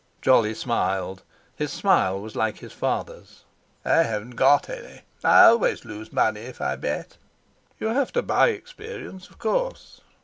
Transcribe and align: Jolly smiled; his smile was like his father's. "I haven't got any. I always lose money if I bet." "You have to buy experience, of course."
Jolly 0.19 0.55
smiled; 0.55 1.21
his 1.55 1.71
smile 1.71 2.19
was 2.19 2.35
like 2.35 2.57
his 2.57 2.73
father's. 2.73 3.43
"I 3.85 4.01
haven't 4.01 4.31
got 4.35 4.67
any. 4.67 5.03
I 5.23 5.43
always 5.43 5.85
lose 5.85 6.11
money 6.11 6.41
if 6.41 6.59
I 6.59 6.75
bet." 6.75 7.17
"You 7.79 7.89
have 7.89 8.11
to 8.13 8.23
buy 8.23 8.47
experience, 8.47 9.29
of 9.29 9.37
course." 9.37 10.01